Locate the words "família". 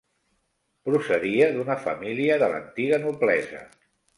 1.83-2.39